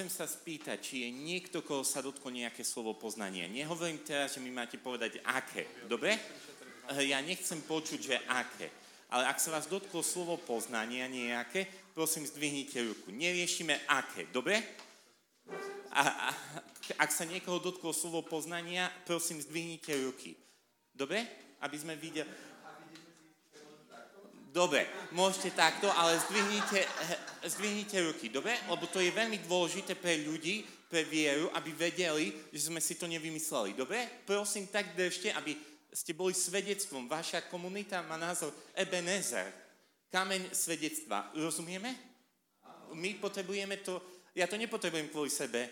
[0.00, 3.44] chcem sa spýtať, či je niekto, koho sa dotklo nejaké slovo poznania.
[3.44, 5.68] Nehovorím teraz, že mi máte povedať aké.
[5.84, 6.16] Dobre?
[7.04, 8.72] Ja nechcem počuť, že aké.
[9.12, 13.12] Ale ak sa vás dotklo slovo poznania nejaké, prosím, zdvihnite ruku.
[13.12, 14.24] Neriešime aké.
[14.32, 14.64] Dobre?
[15.92, 16.28] A, a
[16.96, 20.32] ak sa niekoho dotklo slovo poznania, prosím, zdvihnite ruky.
[20.96, 21.28] Dobre?
[21.60, 22.24] Aby sme videli...
[24.50, 24.82] Dobre,
[25.14, 26.82] môžete takto, ale zdvihnite,
[27.46, 28.58] zdvihnite ruky, dobre?
[28.66, 33.06] Lebo to je veľmi dôležité pre ľudí, pre vieru, aby vedeli, že sme si to
[33.06, 34.02] nevymysleli, dobre?
[34.26, 35.54] Prosím, tak držte, aby
[35.94, 37.06] ste boli svedectvom.
[37.06, 39.46] Vaša komunita má názov Ebenezer,
[40.10, 41.30] kameň svedectva.
[41.38, 41.94] Rozumieme?
[42.98, 44.02] My potrebujeme to,
[44.34, 45.70] ja to nepotrebujem kvôli sebe.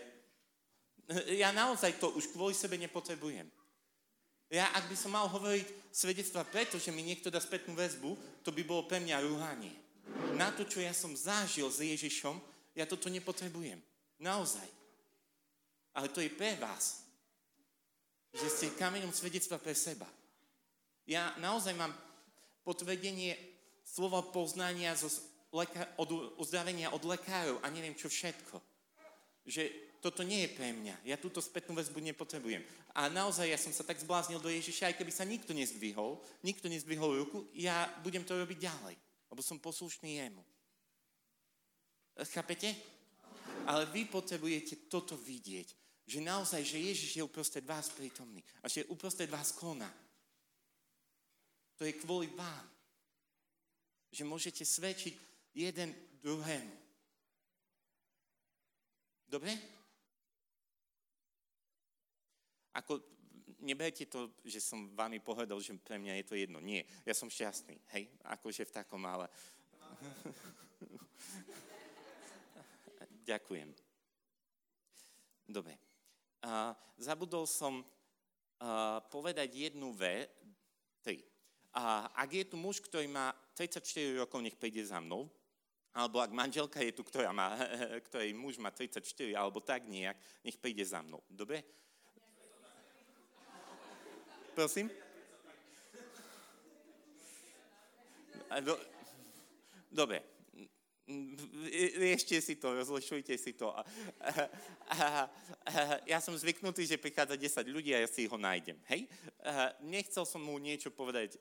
[1.34, 3.50] Ja naozaj to už kvôli sebe nepotrebujem.
[4.48, 8.48] Ja, ak by som mal hovoriť svedectva preto, že mi niekto dá spätnú väzbu, to
[8.48, 9.76] by bolo pre mňa rúhanie.
[10.40, 12.40] Na to, čo ja som zažil s Ježišom,
[12.72, 13.76] ja toto nepotrebujem.
[14.16, 14.64] Naozaj.
[15.92, 17.04] Ale to je pre vás.
[18.32, 20.08] Že ste kameňom svedectva pre seba.
[21.04, 21.92] Ja naozaj mám
[22.64, 23.36] potvrdenie
[23.84, 25.08] slova poznania zo
[25.52, 28.60] leka- od uzdravenia od lekárov a neviem čo všetko.
[29.48, 31.02] Že toto nie je pre mňa.
[31.02, 32.62] Ja túto spätnú väzbu nepotrebujem.
[32.94, 36.70] A naozaj ja som sa tak zbláznil do Ježiša, aj keby sa nikto nezdvihol, nikto
[36.70, 38.96] nezdvihol ruku, ja budem to robiť ďalej,
[39.30, 40.42] lebo som poslušný jemu.
[42.34, 42.74] Chápete?
[43.66, 45.68] Ale vy potrebujete toto vidieť,
[46.08, 49.90] že naozaj, že Ježiš je uprostred vás prítomný a že uprostred vás koná.
[51.78, 52.66] To je kvôli vám.
[54.10, 55.14] Že môžete svedčiť
[55.54, 56.74] jeden druhému.
[59.28, 59.77] Dobre?
[62.78, 63.02] Ako,
[63.58, 66.62] neberte to, že som vami pohľadal, že pre mňa je to jedno.
[66.62, 69.26] Nie, ja som šťastný, hej, akože v takom, ale...
[73.28, 73.68] Ďakujem.
[75.44, 75.76] Dobre.
[76.46, 77.84] A, zabudol som a,
[79.10, 80.30] povedať jednu ve,
[81.02, 81.20] tri.
[81.74, 85.28] A, ak je tu muž, ktorý má 34 rokov, nech príde za mnou,
[85.92, 87.58] alebo ak manželka je tu, ktorá má,
[88.08, 89.02] ktorej muž má 34,
[89.34, 91.20] alebo tak nejak, nech príde za mnou.
[91.28, 91.66] Dobre?
[94.58, 94.90] Prosím?
[98.66, 98.74] Do,
[99.86, 100.18] dobre.
[101.94, 103.70] Riešte si to, rozlišujte si to.
[106.10, 108.82] Ja som zvyknutý, že prichádza 10 ľudí a ja si ho nájdem.
[108.90, 109.06] Hej?
[109.86, 111.38] Nechcel som mu niečo povedať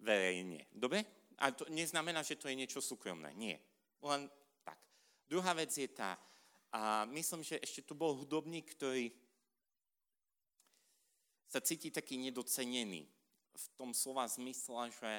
[0.00, 0.64] verejne.
[0.72, 1.04] Dobre?
[1.36, 3.36] A to neznamená, že to je niečo súkromné.
[3.36, 3.60] Nie.
[4.00, 4.32] Len
[4.64, 4.80] tak.
[5.28, 6.16] Druhá vec je tá,
[6.72, 9.12] a myslím, že ešte tu bol hudobník, ktorý
[11.48, 13.08] sa cíti taký nedocenený
[13.58, 15.12] v tom slova zmysle, že,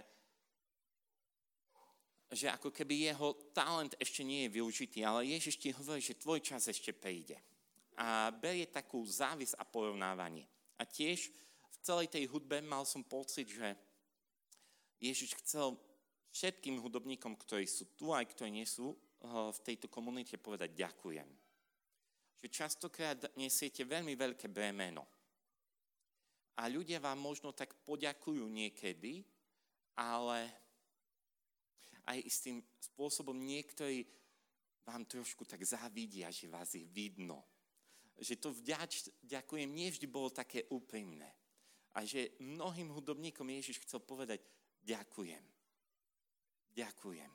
[2.32, 6.40] že ako keby jeho talent ešte nie je využitý, ale Ježiš ti hovorí, že tvoj
[6.40, 7.36] čas ešte prejde.
[8.00, 10.48] A berie takú závis a porovnávanie.
[10.80, 11.28] A tiež
[11.68, 13.76] v celej tej hudbe mal som pocit, že
[15.04, 15.76] Ježiš chcel
[16.32, 18.96] všetkým hudobníkom, ktorí sú tu aj ktorí nie sú
[19.28, 21.28] v tejto komunite povedať ďakujem.
[22.40, 25.19] Že častokrát nesiete veľmi veľké bremeno
[26.60, 29.24] a ľudia vám možno tak poďakujú niekedy,
[29.96, 30.52] ale
[32.04, 34.04] aj istým spôsobom niektorí
[34.84, 37.48] vám trošku tak závidia, že vás je vidno.
[38.20, 41.32] Že to vďač, ďakujem, nevždy bolo také úprimné.
[41.96, 44.44] A že mnohým hudobníkom Ježiš chcel povedať,
[44.84, 45.42] ďakujem.
[46.76, 47.32] Ďakujem.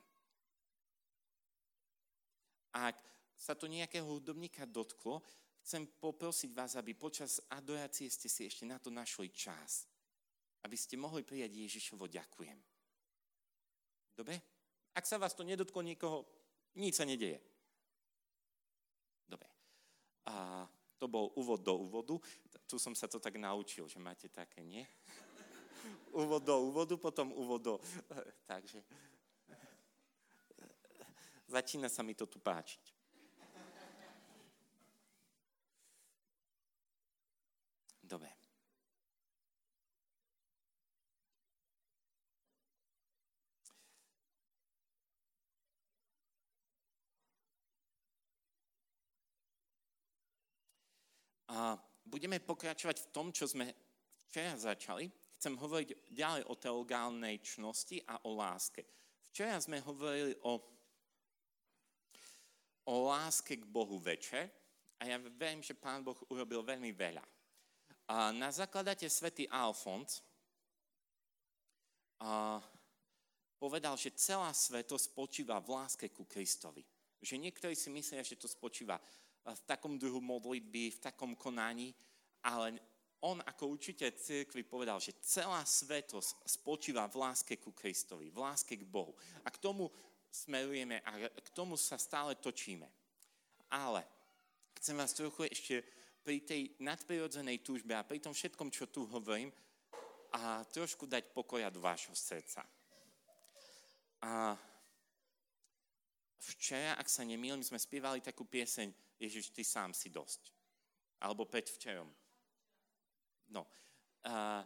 [2.77, 3.01] Ak
[3.41, 5.25] sa to nejakého hudobníka dotklo,
[5.65, 9.89] chcem poprosiť vás, aby počas adorácie ste si ešte na to našli čas.
[10.61, 12.61] Aby ste mohli prijať Ježišovo ďakujem.
[14.13, 14.37] Dobre?
[14.93, 16.29] Ak sa vás to nedotklo nikoho,
[16.77, 17.41] nič sa nedeje.
[19.25, 19.49] Dobre.
[20.29, 20.69] A
[21.01, 22.21] to bol úvod do úvodu.
[22.69, 24.85] Tu som sa to tak naučil, že máte také, nie?
[26.13, 27.75] úvod do úvodu, potom úvod do...
[28.53, 28.85] Takže...
[31.57, 32.95] Začína sa mi to tu páčiť.
[38.05, 38.29] Dobre.
[51.55, 53.71] A budeme pokračovať v tom, čo sme
[54.27, 55.07] včera začali.
[55.39, 58.83] Chcem hovoriť ďalej o teologálnej čnosti a o láske.
[59.31, 60.59] Včera sme hovorili o,
[62.91, 64.51] o láske k Bohu večer
[64.99, 67.25] a ja verím, že Pán Boh urobil veľmi veľa.
[68.11, 70.21] A na zakladateľ svätý Alfons
[72.21, 72.59] a
[73.59, 76.85] povedal, že celá svetosť spočíva v láske ku Kristovi.
[77.25, 79.01] Že niektorí si myslia, že to spočíva
[79.45, 81.93] v takom druhu modlitby, v takom konaní,
[82.41, 82.81] ale
[83.25, 88.77] on ako učiteľ cirkvi povedal, že celá svetosť spočíva v láske ku Kristovi, v láske
[88.77, 89.17] k Bohu.
[89.45, 89.89] A k tomu
[90.29, 92.85] smerujeme a k tomu sa stále točíme.
[93.73, 94.05] Ale
[94.77, 95.81] chcem vás trochu ešte
[96.21, 99.53] pri tej nadprirodzenej túžbe a pri tom všetkom, čo tu hovorím,
[100.35, 102.67] a trošku dať pokoja do vášho srdca.
[104.25, 104.59] A
[106.43, 110.53] včera, ak sa nemýlim, sme spievali takú pieseň Ježiš, ty sám si dosť.
[111.25, 112.09] Alebo pred včerom.
[113.49, 113.65] No.
[114.25, 114.65] A,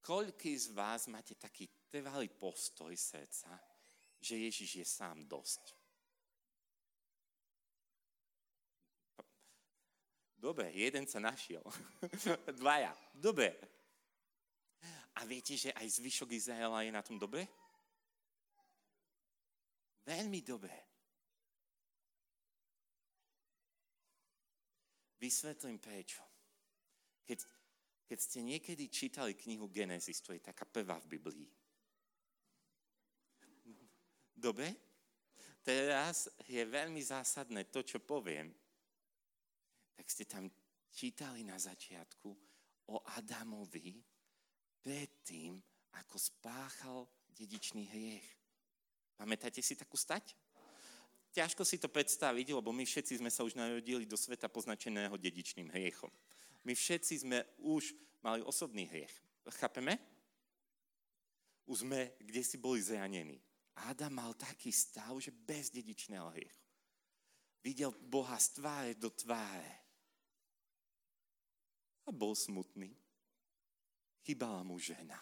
[0.00, 3.52] koľký z vás máte taký trvalý postoj srdca,
[4.20, 5.76] že Ježiš je sám dosť?
[10.44, 11.64] Dobre, jeden sa našiel.
[12.60, 12.92] Dvaja.
[13.16, 13.56] Dobre.
[15.16, 17.48] A viete, že aj zvyšok Izraela je na tom dobre?
[20.04, 20.93] Veľmi dobre.
[25.24, 26.20] Vysvetlím prečo.
[27.24, 27.38] Keď,
[28.04, 31.48] keď ste niekedy čítali knihu Genesis, to je taká prvá v Biblii.
[34.36, 34.68] Dobre?
[35.64, 38.52] Teraz je veľmi zásadné to, čo poviem
[39.94, 40.50] tak ste tam
[40.90, 42.28] čítali na začiatku
[42.92, 43.96] o Adamovi
[44.84, 45.56] predtým,
[45.96, 48.28] ako spáchal dedičný hriech.
[49.16, 50.34] Pamätáte si takú stať?
[51.34, 55.66] Ťažko si to predstaviť, lebo my všetci sme sa už narodili do sveta poznačeného dedičným
[55.74, 56.06] hriechom.
[56.62, 57.90] My všetci sme už
[58.22, 59.10] mali osobný hriech.
[59.58, 59.98] Chápeme?
[61.66, 63.42] Už sme, kde si boli zranení.
[63.90, 66.62] Adam mal taký stav, že bez dedičného hriechu.
[67.66, 69.74] Videl Boha z tváre do tváre
[72.06, 72.94] a bol smutný.
[74.22, 75.18] Chybala mu žena.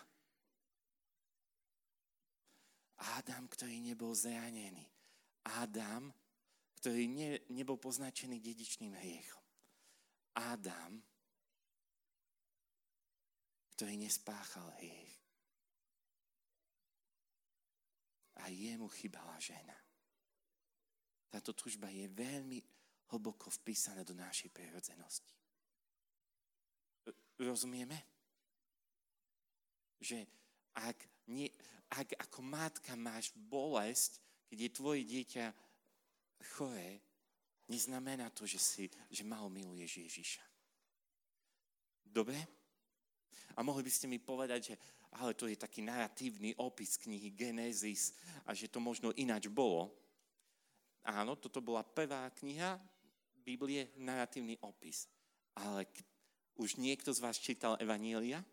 [3.16, 4.86] Adam, ktorý nebol zranený.
[5.42, 6.12] Adam,
[6.78, 9.42] ktorý ne, nebol poznačený dedičným hriechom.
[10.34, 11.02] Adam,
[13.76, 15.14] ktorý nespáchal hriech.
[18.42, 19.76] A jemu chybala žena.
[21.30, 22.58] Táto tužba je veľmi
[23.14, 25.32] hlboko vpísaná do našej prirodzenosti.
[27.38, 27.96] Rozumieme?
[30.02, 30.26] Že
[30.74, 30.98] ak,
[31.30, 31.48] nie,
[31.92, 34.18] ak ako matka máš bolesť,
[34.52, 35.49] keď je tvoje dieťa
[36.60, 37.00] choré,
[37.72, 40.44] neznamená to, že, si, že malo miluješ Ježiša.
[42.04, 42.37] Dobre?
[43.56, 44.75] A mohli by ste mi povedať, že
[45.16, 48.12] ale to je taký narratívny opis knihy Genesis
[48.44, 49.88] a že to možno ináč bolo.
[51.08, 52.76] Áno, toto bola prvá kniha
[53.40, 55.08] Biblie, narratívny opis.
[55.56, 55.88] Ale
[56.60, 58.44] už niekto z vás čítal Evanília?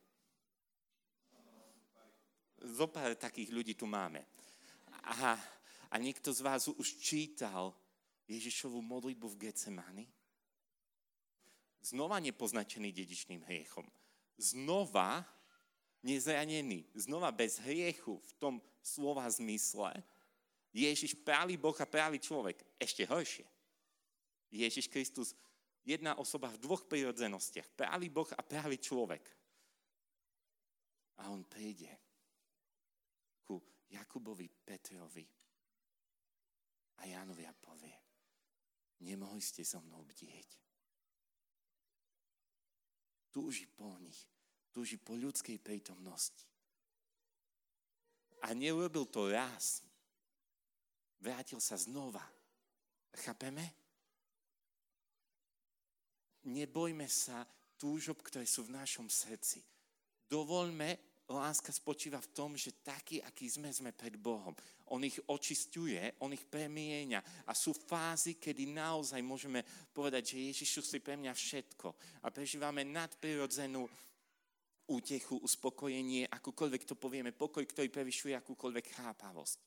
[2.64, 4.24] Zopár takých ľudí tu máme.
[5.04, 5.59] Aha,
[5.90, 7.74] a niekto z vás už čítal
[8.30, 10.06] Ježišovú modlitbu v Getsemani?
[11.82, 13.88] Znova nepoznačený dedičným hriechom.
[14.38, 15.26] Znova
[16.06, 16.86] nezranený.
[16.94, 18.56] Znova bez hriechu v tom
[18.86, 19.98] slova zmysle.
[20.70, 22.62] Ježiš pravý Boh a pravý človek.
[22.78, 23.48] Ešte horšie.
[24.54, 25.34] Ježiš Kristus
[25.82, 27.66] jedna osoba v dvoch prirodzenostiach.
[27.74, 29.26] Pravý Boh a pravý človek.
[31.20, 31.90] A on príde
[33.42, 33.58] ku
[33.90, 35.39] Jakubovi, Petrovi
[37.00, 37.96] a Jánovi a povie,
[39.04, 40.50] nemohli ste so mnou bdieť.
[43.32, 44.28] Túži po nich,
[44.74, 46.44] túži po ľudskej prítomnosti.
[48.44, 49.84] A neurobil to raz.
[51.20, 52.24] Vrátil sa znova.
[53.12, 53.80] Chápeme?
[56.50, 57.44] nebojme sa
[57.78, 59.64] túžob, ktoré sú v našom srdci.
[60.30, 60.98] Dovoľme,
[61.30, 64.54] láska spočíva v tom, že taký, aký sme, sme pred Bohom.
[64.90, 69.62] On ich očistuje, on ich premieňa a sú fázy, kedy naozaj môžeme
[69.94, 71.88] povedať, že Ježišu si pre mňa všetko
[72.24, 73.86] a prežívame nadprirodzenú
[74.90, 79.60] útechu, uspokojenie, akúkoľvek to povieme, pokoj, ktorý prevyšuje akúkoľvek chápavosť.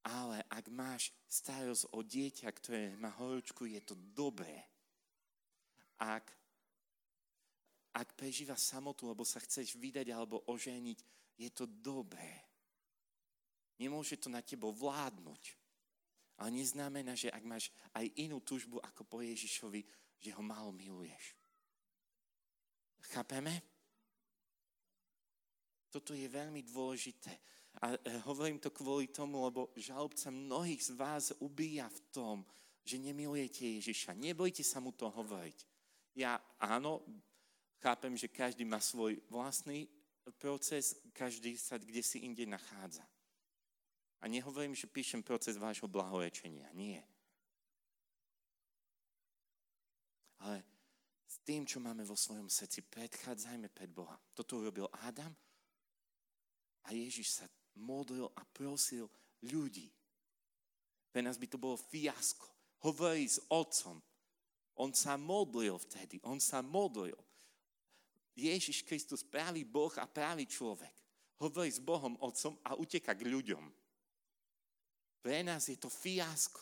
[0.00, 4.70] Ale ak máš starosť o dieťa, ktoré má horúčku, je to dobré
[6.00, 6.32] ak,
[7.92, 10.98] ak prežíva samotu, alebo sa chceš vydať alebo oženiť,
[11.36, 12.49] je to dobré.
[13.80, 15.56] Nemôže to na tebo vládnuť.
[16.40, 19.80] Ale neznamená, že ak máš aj inú tužbu ako po Ježišovi,
[20.20, 21.36] že ho málo miluješ.
[23.16, 23.64] Chápeme?
[25.88, 27.32] Toto je veľmi dôležité.
[27.80, 32.36] A e, hovorím to kvôli tomu, lebo žalobca mnohých z vás ubíja v tom,
[32.84, 34.14] že nemilujete Ježiša.
[34.16, 35.58] Nebojte sa mu to hovoriť.
[36.14, 37.00] Ja áno,
[37.80, 39.88] chápem, že každý má svoj vlastný
[40.38, 43.02] proces, každý sa kde si inde nachádza.
[44.20, 46.68] A nehovorím, že píšem proces vášho blahorečenia.
[46.76, 47.00] Nie.
[50.40, 50.64] Ale
[51.24, 54.16] s tým, čo máme vo svojom srdci, predchádzajme pred Boha.
[54.36, 55.32] Toto urobil Adam
[56.84, 57.46] a Ježiš sa
[57.76, 59.08] modlil a prosil
[59.44, 59.88] ľudí.
[61.10, 62.46] Pre nás by to bolo fiasko.
[62.84, 64.00] Hovorí s otcom.
[64.80, 66.20] On sa modlil vtedy.
[66.24, 67.16] On sa modlil.
[68.32, 70.94] Ježiš Kristus, pravý Boh a pravý človek.
[71.40, 73.79] Hovorí s Bohom Otcom a uteka k ľuďom.
[75.20, 76.60] Pre nás je to fiasko.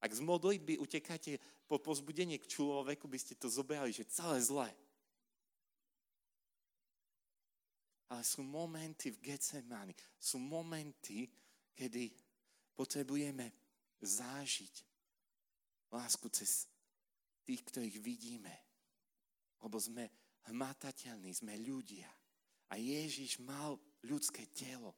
[0.00, 1.36] Ak z modlitby utekáte
[1.68, 4.70] po pozbudenie k človeku, by ste to zobrali, že celé zlé.
[8.08, 11.28] Ale sú momenty v Getsemani, sú momenty,
[11.76, 12.08] kedy
[12.72, 13.52] potrebujeme
[14.00, 14.74] zážiť
[15.92, 16.64] lásku cez
[17.44, 18.54] tých, ktorých vidíme.
[19.60, 20.08] Lebo sme
[20.48, 22.08] hmatateľní, sme ľudia.
[22.72, 24.96] A Ježiš mal ľudské telo.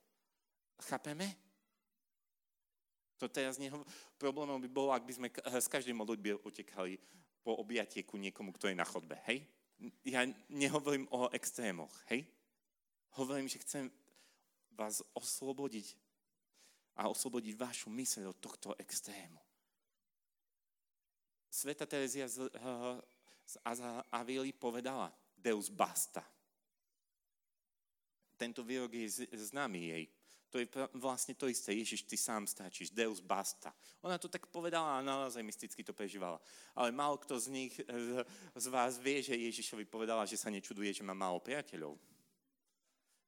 [0.78, 1.49] Chápeme?
[3.20, 3.84] To teraz neho...
[4.16, 6.96] Problémom by bolo, ak by sme z každej modlitby utekali
[7.44, 9.44] po objatie ku niekomu, kto je na chodbe, hej?
[10.04, 12.24] Ja nehovorím o extrémoch, hej?
[13.16, 13.88] Hovorím, že chcem
[14.76, 15.96] vás oslobodiť
[17.00, 19.40] a oslobodiť vašu myseľ od tohto extrému.
[21.48, 22.44] Sveta Terezia z,
[23.44, 23.54] z
[24.12, 26.20] Avili povedala Deus basta.
[28.36, 29.08] Tento výrok je
[29.48, 30.04] známy jej.
[30.50, 30.66] To je
[30.98, 31.72] vlastne to isté.
[31.78, 32.90] Ježiš, ty sám stačíš.
[32.90, 33.70] Deus basta.
[34.02, 36.42] Ona to tak povedala a naozaj mysticky to prežívala.
[36.74, 37.74] Ale málo kto z nich,
[38.54, 41.94] z vás vie, že Ježišovi povedala, že sa nečuduje, že má málo priateľov.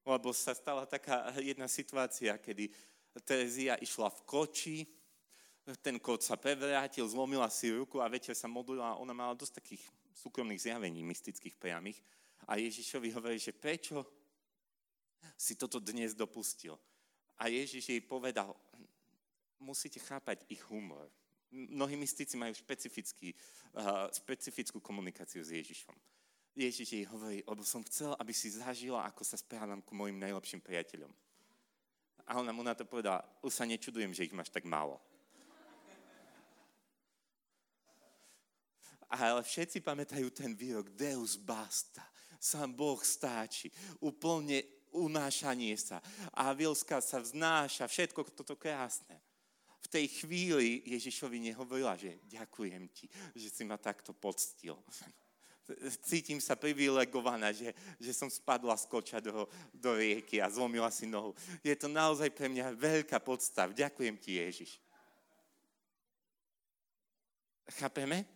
[0.02, 2.74] Lebo sa stala taká jedna situácia, kedy
[3.22, 4.78] Terezia išla v koči,
[5.78, 9.84] ten kot sa prevrátil, zlomila si ruku a večer sa modlila ona mala dosť takých
[10.10, 12.02] súkromných zjavení mystických priamých.
[12.50, 14.02] A Ježišovi hovorí, že prečo
[15.38, 16.74] si toto dnes dopustil.
[17.38, 18.54] A Ježiš jej povedal,
[19.62, 21.06] musíte chápať ich humor.
[21.52, 23.36] Mnohí mystici majú špecifický,
[23.76, 25.94] uh, specifickú komunikáciu s Ježišom.
[26.52, 30.60] Ježiš jej hovorí, lebo som chcel, aby si zažila, ako sa správam ku mojim najlepším
[30.60, 31.12] priateľom.
[32.28, 35.00] A ona mu na to povedala, už sa nečudujem, že ich máš tak málo.
[39.12, 42.00] Ale všetci pamätajú ten výrok Deus basta.
[42.40, 43.68] Sám Boh stáči.
[44.00, 45.99] Úplne unášanie sa.
[46.37, 49.18] A Vilska sa vznáša, všetko toto krásne.
[49.82, 54.78] V tej chvíli Ježišovi nehovorila, že ďakujem ti, že si ma takto poctil.
[56.06, 61.06] Cítim sa privilegovaná, že, že som spadla z koča do, do rieky a zlomila si
[61.06, 61.34] nohu.
[61.62, 63.75] Je to naozaj pre mňa veľká podstav.
[63.75, 64.78] Ďakujem ti, Ježiš.
[67.72, 68.26] Chápeme?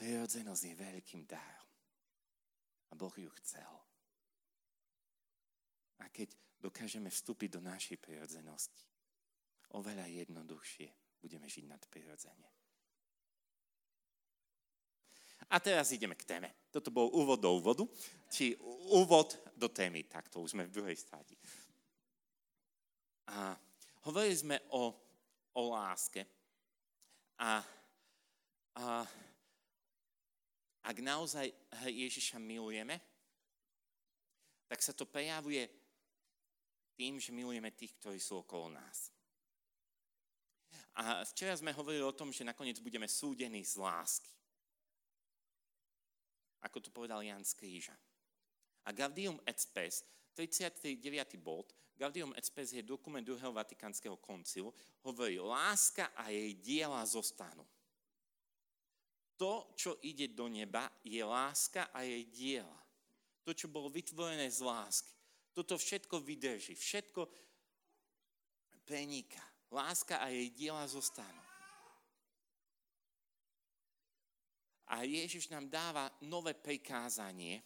[0.00, 1.59] Prirodzenosť je veľkým darom.
[2.90, 3.70] A Boh ju chcel.
[6.00, 8.84] A keď dokážeme vstúpiť do našej prirodzenosti,
[9.76, 10.88] oveľa jednoduchšie
[11.22, 12.48] budeme žiť nad prirodzene.
[15.50, 16.54] A teraz ideme k téme.
[16.70, 17.82] Toto bol úvod do úvodu,
[18.30, 18.54] či
[18.94, 21.34] úvod do témy, tak to už sme v druhej stádi.
[23.34, 23.58] A
[24.06, 24.94] hovorili sme o,
[25.58, 26.22] o láske.
[27.42, 27.58] A,
[28.78, 28.84] a
[30.80, 31.52] ak naozaj
[31.84, 32.96] Ježiša milujeme,
[34.64, 35.68] tak sa to prejavuje
[36.96, 39.12] tým, že milujeme tých, ktorí sú okolo nás.
[41.00, 44.32] A včera sme hovorili o tom, že nakoniec budeme súdení z lásky.
[46.60, 47.96] Ako to povedal Jan z Kríža.
[48.84, 50.04] A Gaudium et Spes,
[50.36, 51.40] 39.
[51.40, 54.72] bod, Gaudium et Spes je dokument druhého Vatikánskeho koncilu,
[55.04, 57.64] hovorí, láska a jej diela zostanú
[59.40, 62.80] to, čo ide do neba, je láska a jej diela.
[63.40, 65.16] To, čo bolo vytvorené z lásky.
[65.56, 67.24] Toto všetko vydrží, všetko
[68.84, 69.40] preniká.
[69.72, 71.40] Láska a jej diela zostanú.
[74.92, 77.62] A Ježiš nám dáva nové prikázanie,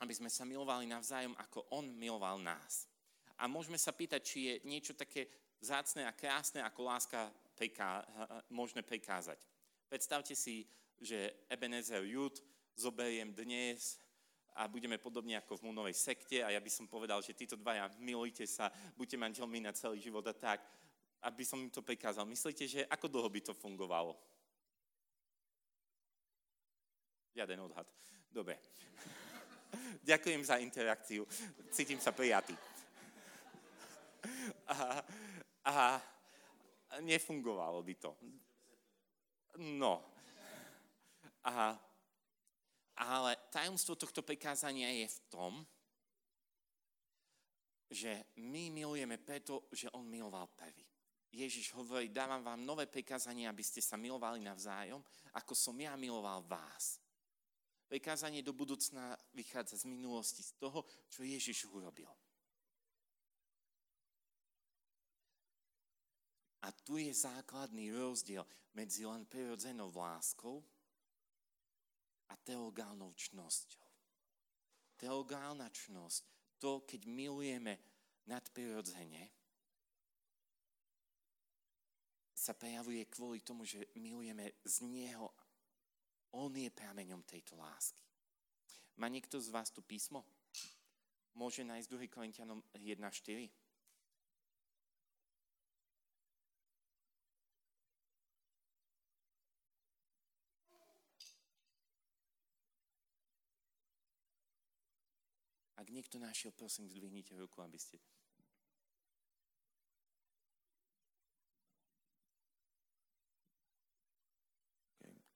[0.00, 2.90] aby sme sa milovali navzájom, ako On miloval nás.
[3.38, 5.30] A môžeme sa pýtať, či je niečo také
[5.62, 8.02] vzácne a krásne, ako láska priká,
[8.50, 9.51] možné prikázať.
[9.92, 10.64] Predstavte si,
[10.96, 12.40] že Ebenezer Jud
[12.72, 14.00] zoberiem dnes
[14.56, 17.92] a budeme podobne ako v Múnovej sekte a ja by som povedal, že títo dvaja
[18.00, 20.64] milujte sa, buďte manželmi na celý život a tak,
[21.28, 22.24] aby som im to prikázal.
[22.24, 24.16] Myslíte, že ako dlho by to fungovalo?
[27.36, 27.84] Žiaden odhad.
[28.32, 28.56] Dobre.
[30.08, 31.28] Ďakujem za interakciu.
[31.68, 32.56] Cítim sa prijatý.
[34.72, 35.04] A,
[35.68, 35.74] a
[37.04, 38.16] nefungovalo by to.
[39.58, 40.00] No.
[41.44, 41.76] A,
[42.96, 45.52] ale tajomstvo tohto prikázania je v tom,
[47.92, 50.86] že my milujeme preto, že on miloval prvý.
[51.32, 55.00] Ježiš hovorí, dávam vám nové prikázanie, aby ste sa milovali navzájom,
[55.36, 57.00] ako som ja miloval vás.
[57.88, 62.08] Prikázanie do budúcna vychádza z minulosti, z toho, čo Ježiš urobil.
[66.62, 70.62] A tu je základný rozdiel medzi len prirodzenou láskou
[72.30, 73.84] a teologálnou čnosťou.
[74.96, 76.22] Teologálna čnosť,
[76.62, 77.74] to, keď milujeme
[78.30, 79.26] nadprirodzene,
[82.42, 85.30] sa prejavuje kvôli tomu, že milujeme z Neho.
[86.34, 88.02] On je prameňom tejto lásky.
[88.98, 90.26] Má niekto z vás tu písmo?
[91.38, 93.61] Môže nájsť 2 Korintianom 1.4?
[105.92, 108.00] Niekto našiel, prosím, zdvihnite ruku, aby ste...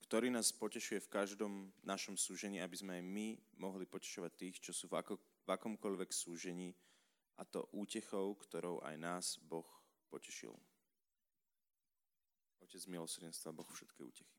[0.06, 3.26] ktorý nás potešuje v každom našom súžení, aby sme aj my
[3.58, 6.70] mohli potešovať tých, čo sú v, ako, v akomkoľvek súžení,
[7.36, 9.66] a to útechou, ktorou aj nás Boh
[10.06, 10.54] potešil.
[12.62, 14.36] Otec milosrdenstva, Boh všetké útechy.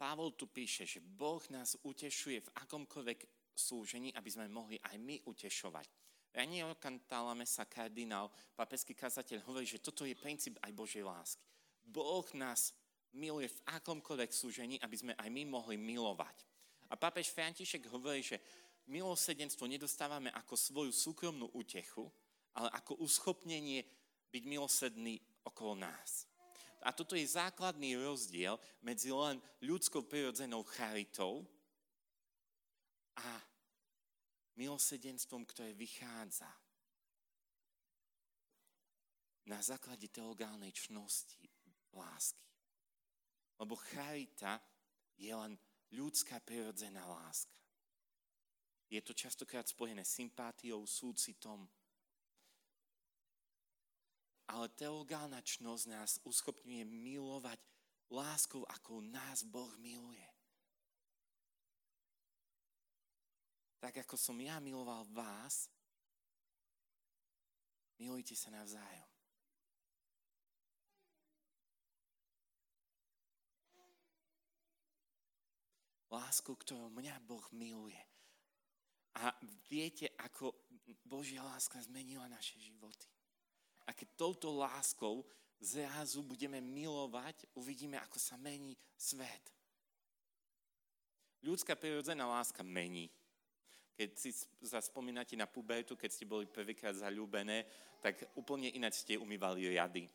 [0.00, 5.20] Pavol tu píše, že Boh nás utešuje v akomkoľvek súžení, aby sme mohli aj my
[5.28, 5.86] utešovať.
[6.32, 11.44] Raniel Cantálame sa kardinál, papeský kazateľ, hovorí, že toto je princíp aj Božej lásky.
[11.84, 12.72] Boh nás
[13.12, 16.46] miluje v akomkoľvek súžení, aby sme aj my mohli milovať.
[16.90, 18.38] A pápež František hovorí, že
[18.86, 22.06] milosedenstvo nedostávame ako svoju súkromnú útechu,
[22.54, 23.82] ale ako uschopnenie
[24.30, 26.30] byť milosedný okolo nás.
[26.80, 31.44] A toto je základný rozdiel medzi len ľudskou prirodzenou charitou
[33.20, 33.28] a
[34.56, 36.48] milosedenstvom, ktoré vychádza
[39.50, 41.50] na základe teologálnej čnosti
[41.90, 42.46] lásky.
[43.58, 44.62] Lebo charita
[45.18, 45.58] je len
[45.90, 47.58] ľudská prirodzená láska.
[48.90, 51.66] Je to častokrát spojené sympátiou, súcitom,
[54.50, 57.58] ale teologálna čnosť nás uschopňuje milovať
[58.10, 60.29] láskou, ako nás Boh miluje.
[63.80, 65.72] Tak ako som ja miloval vás,
[67.96, 69.08] milujte sa navzájom.
[76.10, 77.98] Lásku, ktorou mňa Boh miluje.
[79.16, 79.30] A
[79.70, 80.52] viete, ako
[81.06, 83.06] Božia láska zmenila naše životy.
[83.86, 85.22] A keď touto láskou
[85.62, 89.54] zrazu budeme milovať, uvidíme, ako sa mení svet.
[91.40, 93.08] Ľudská prirodzená láska mení.
[94.00, 94.32] Keď si
[94.64, 97.68] zaspomínate na pubertu, keď ste boli prvýkrát zalúbené,
[98.00, 100.08] tak úplne ináč ste umývali riady.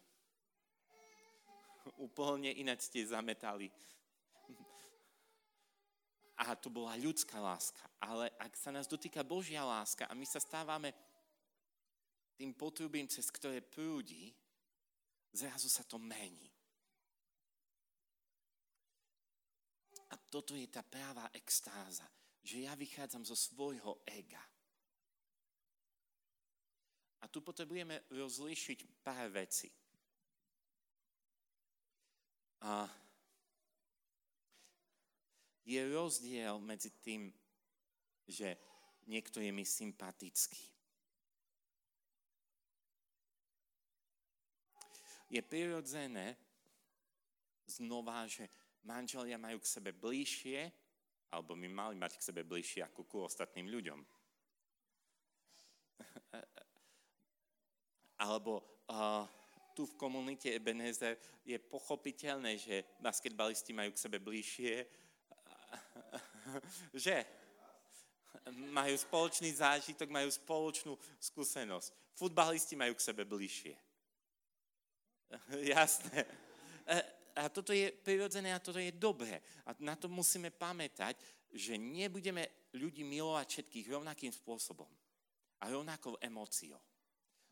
[2.10, 3.70] Úplne ináč ste zametali.
[6.42, 7.86] A to bola ľudská láska.
[8.02, 10.90] Ale ak sa nás dotýka Božia láska a my sa stávame
[12.34, 14.34] tým potrubím, cez ktoré prúdi,
[15.30, 16.50] zrazu sa to mení.
[20.10, 22.10] A toto je tá práva extáza,
[22.46, 24.42] že ja vychádzam zo svojho ega.
[27.20, 29.74] A tu potrebujeme rozlíšiť pár vecí.
[32.62, 32.86] A
[35.66, 37.34] je rozdiel medzi tým,
[38.30, 38.54] že
[39.10, 40.76] niekto je mi sympatický
[45.30, 46.38] je prirodzené
[47.66, 48.48] znova, že
[48.86, 50.70] manželia majú k sebe bližšie,
[51.32, 54.00] alebo my mali mať k sebe bližšie ako ku ostatným ľuďom.
[58.26, 59.26] alebo uh,
[59.76, 64.88] tu v komunite Ebenezer je pochopiteľné, že basketbalisti majú k sebe bližšie,
[67.06, 67.26] že
[68.72, 71.92] majú spoločný zážitok, majú spoločnú skúsenosť.
[72.16, 73.76] Futbalisti majú k sebe bližšie.
[75.76, 76.24] Jasné.
[77.36, 79.44] A toto je prirodzené a toto je dobré.
[79.68, 81.20] A na to musíme pamätať,
[81.52, 84.88] že nebudeme ľudí milovať všetkých rovnakým spôsobom
[85.60, 86.80] a rovnakou emóciou.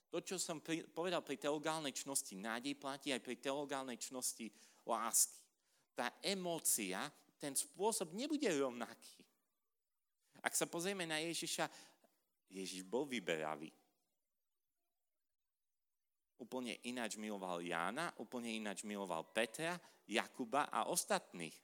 [0.07, 4.47] To, čo som pri, povedal pri teologálnej čnosti nádej, platí aj pri teologálnej čnosti
[4.87, 5.41] lásky.
[5.97, 7.03] Tá emócia,
[7.41, 9.19] ten spôsob nebude rovnaký.
[10.43, 11.65] Ak sa pozrieme na Ježiša,
[12.51, 13.71] Ježiš bol vyberavý
[16.39, 21.55] úplne ináč miloval Jána, úplne ináč miloval Petra, Jakuba a ostatných.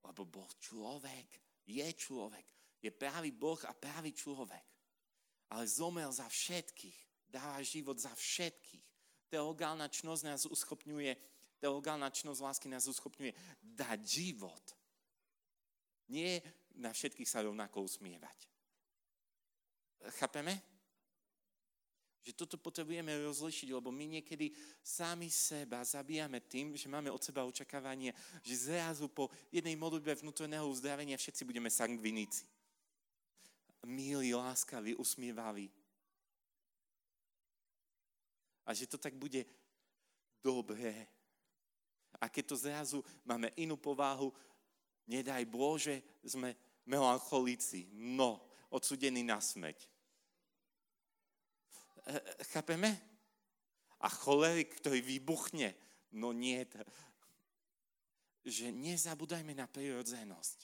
[0.00, 1.28] Lebo bol človek,
[1.68, 2.46] je človek.
[2.80, 4.64] je pravý Boh a pravý človek.
[5.52, 7.28] Ale zomrel za všetkých.
[7.28, 8.86] Dáva život za všetkých.
[9.28, 11.12] Teologálna čnosť nás uschopňuje,
[11.60, 14.64] teologálna čnosť lásky nás uschopňuje dať život.
[16.10, 16.42] Nie
[16.74, 18.48] na všetkých sa rovnako usmievať.
[20.18, 20.69] Chápeme?
[22.20, 24.52] Že toto potrebujeme rozlišiť, lebo my niekedy
[24.84, 28.12] sami seba zabíjame tým, že máme od seba očakávanie,
[28.44, 32.44] že zrazu po jednej modlitbe vnútorného uzdravenia všetci budeme sangviníci.
[33.88, 35.72] Milí, láskaví, usmievaví.
[38.68, 39.48] A že to tak bude
[40.44, 41.08] dobré.
[42.20, 44.28] A keď to zrazu máme inú povahu,
[45.08, 46.54] nedaj Bože, sme
[46.86, 48.38] melancholíci, no,
[48.70, 49.89] odsudení na smrť.
[52.10, 52.90] E, chápeme?
[54.02, 55.76] A cholerik, ktorý vybuchne,
[56.18, 56.66] no nie.
[58.42, 60.58] Že nezabúdajme na prirodzenosť.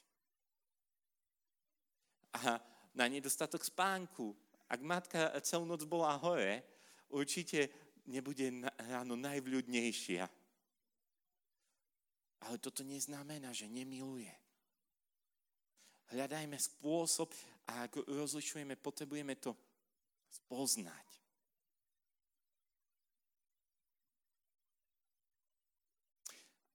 [2.42, 2.58] A
[2.96, 4.34] na nedostatok spánku.
[4.66, 6.64] Ak matka celú noc bola hore,
[7.12, 7.70] určite
[8.08, 8.50] nebude
[8.90, 10.24] ráno najvľudnejšia.
[12.50, 14.32] Ale toto neznamená, že nemiluje.
[16.10, 17.30] Hľadajme spôsob
[17.66, 19.54] a ak rozlišujeme, potrebujeme to
[20.30, 21.15] spoznať.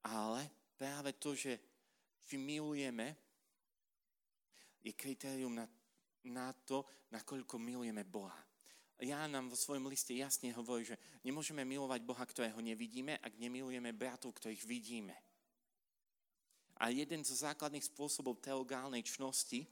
[0.08, 1.60] Ale práve to, že
[2.26, 3.12] či milujeme,
[4.82, 5.68] je kritérium na,
[6.26, 8.40] na to, nakoľko milujeme Boha.
[9.02, 13.90] Ja nám vo svojom liste jasne hovorí, že nemôžeme milovať Boha, ktorého nevidíme, ak nemilujeme
[13.98, 15.18] bratov, ktorých vidíme.
[16.82, 19.66] A jeden zo základných spôsobov teologálnej čnosti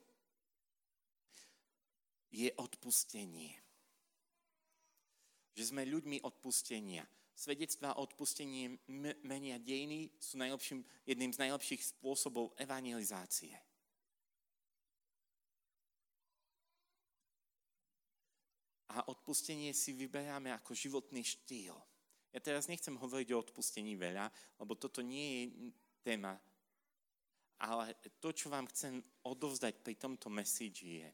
[2.30, 3.54] je odpustenie.
[5.58, 7.06] Že sme ľuďmi odpustenia
[7.40, 8.76] svedectvá o odpustení
[9.24, 10.36] menia dejiny sú
[11.08, 13.56] jedným z najlepších spôsobov evangelizácie.
[18.92, 21.78] A odpustenie si vyberáme ako životný štýl.
[22.36, 24.28] Ja teraz nechcem hovoriť o odpustení veľa,
[24.60, 25.44] lebo toto nie je
[26.04, 26.36] téma.
[27.62, 31.08] Ale to, čo vám chcem odovzdať pri tomto message je,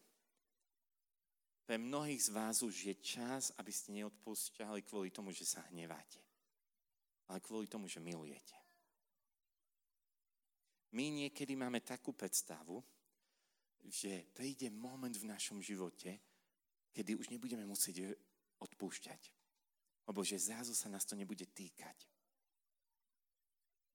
[1.65, 6.21] pre mnohých z vás už je čas, aby ste neodpúšťali kvôli tomu, že sa hneváte.
[7.25, 8.53] Ale kvôli tomu, že milujete.
[10.93, 12.85] My niekedy máme takú predstavu,
[13.81, 16.21] že príde moment v našom živote,
[16.93, 18.13] kedy už nebudeme musieť
[18.61, 19.21] odpúšťať.
[20.05, 21.97] Lebo že zrazu sa nás to nebude týkať.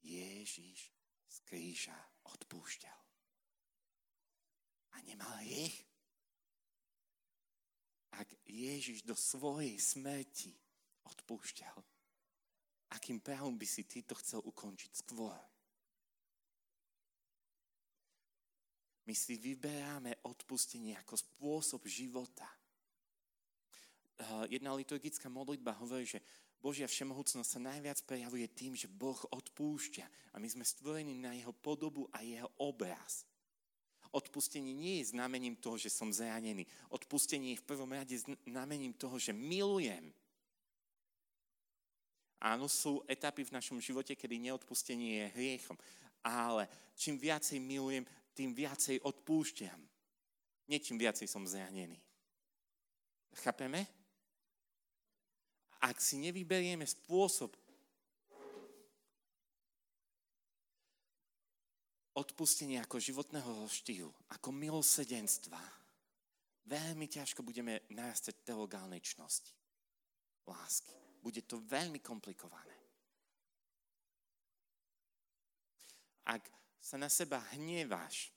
[0.03, 0.91] Ježiš
[1.31, 1.95] z kríža
[2.27, 3.01] odpúšťal.
[4.91, 5.89] A nemal ich
[8.16, 10.51] ak Ježiš do svojej smrti
[11.07, 11.77] odpúšťal,
[12.94, 15.37] akým právom by si ty to chcel ukončiť skôr?
[19.07, 22.46] My si vyberáme odpustenie ako spôsob života.
[24.20, 26.20] Eh, jedna liturgická modlitba hovorí, že
[26.61, 31.57] Božia všemohúcnosť sa najviac prejavuje tým, že Boh odpúšťa a my sme stvorení na jeho
[31.57, 33.25] podobu a jeho obraz.
[34.11, 36.66] Odpustenie nie je znamením toho, že som zranený.
[36.90, 40.11] Odpustenie je v prvom rade znamením toho, že milujem.
[42.40, 45.77] Áno, sú etapy v našom živote, kedy neodpustenie je hriechom.
[46.25, 49.79] Ale čím viacej milujem, tým viacej odpúšťam.
[50.66, 52.01] Nie čím viacej som zranený.
[53.44, 53.85] Chápeme?
[55.81, 57.60] Ak si nevyberieme spôsob,
[62.14, 65.61] odpustenie ako životného štýlu, ako milosedenstva,
[66.66, 69.55] veľmi ťažko budeme narastať teologálnej čnosti.
[70.46, 70.94] Lásky.
[71.20, 72.75] Bude to veľmi komplikované.
[76.25, 76.46] Ak
[76.81, 78.33] sa na seba hneváš,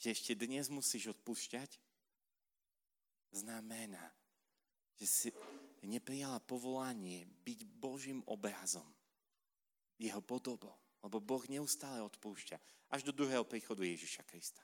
[0.00, 1.76] že ešte dnes musíš odpúšťať,
[3.30, 4.10] znamená,
[4.98, 5.28] že si
[5.86, 8.84] neprijala povolanie byť Božím obrazom,
[9.96, 10.74] jeho podobou.
[11.00, 12.60] Lebo Boh neustále odpúšťa.
[12.90, 14.60] Až do druhého príchodu Ježiša Krista.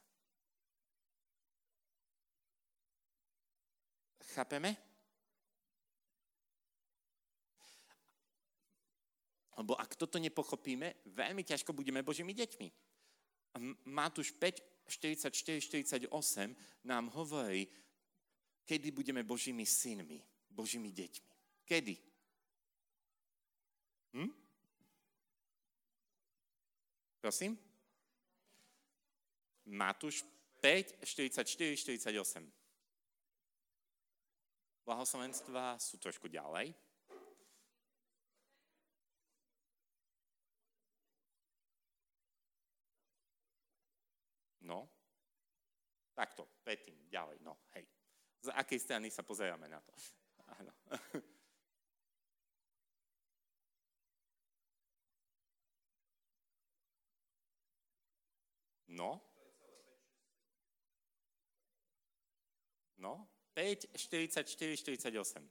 [4.37, 4.77] Chápeme?
[9.57, 12.69] Lebo ak toto nepochopíme, veľmi ťažko budeme Božími deťmi.
[13.89, 16.13] Matúš 5, 44, 48
[16.85, 17.65] nám hovorí,
[18.69, 20.21] kedy budeme Božími synmi,
[20.53, 21.33] Božími deťmi.
[21.65, 21.97] Kedy?
[24.13, 24.46] Hm?
[27.27, 27.59] Prosím?
[29.67, 30.23] Matúš
[30.63, 32.53] 5, 44, 48.
[34.87, 36.71] Blahoslovenstva sú trošku ďalej.
[44.63, 44.87] No,
[46.15, 46.47] takto.
[46.63, 47.91] predtým, ďalej, no, hej.
[48.47, 49.91] Z akej strany sa pozeráme na to?
[50.63, 50.71] Áno.
[58.97, 59.21] No?
[62.97, 63.29] No?
[63.53, 65.45] 5, 44, 48.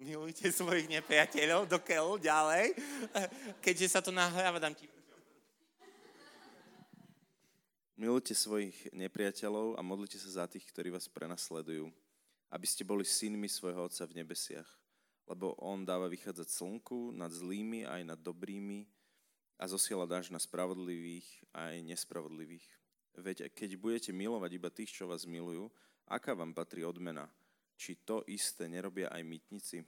[0.00, 2.72] Milujte svojich nepriateľov do keľu, ďalej.
[3.60, 4.86] Keďže sa to nahráva, dám ti...
[8.00, 11.92] Milujte svojich nepriateľov a modlite sa za tých, ktorí vás prenasledujú,
[12.48, 14.64] aby ste boli synmi svojho Otca v nebesiach,
[15.28, 18.88] lebo On dáva vychádzať slnku nad zlými aj nad dobrými
[19.60, 22.64] a zosiela dáž na spravodlivých aj nespravodlivých.
[23.20, 25.68] Veď keď budete milovať iba tých, čo vás milujú,
[26.08, 27.28] aká vám patrí odmena?
[27.80, 29.80] či to isté nerobia aj mytnici?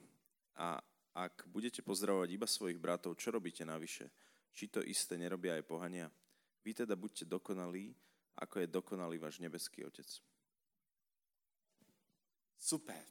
[0.57, 0.81] A
[1.13, 4.09] ak budete pozdravovať iba svojich bratov, čo robíte navyše?
[4.49, 6.09] Či to isté nerobia aj pohania?
[6.65, 7.93] Vy teda buďte dokonalí,
[8.41, 10.09] ako je dokonalý váš nebeský Otec.
[12.57, 13.05] Super.